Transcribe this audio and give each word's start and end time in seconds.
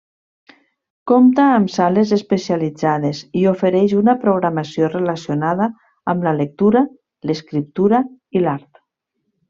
Compta 1.11 1.43
amb 1.57 1.69
sales 1.73 2.13
especialitzades 2.17 3.21
i 3.41 3.45
ofereix 3.53 3.95
una 3.99 4.17
programació 4.25 4.91
relacionada 4.97 5.69
amb 6.15 6.29
la 6.31 6.35
lectura, 6.43 6.85
l'escriptura 7.31 8.05
i 8.39 8.47
l'art. 8.47 8.87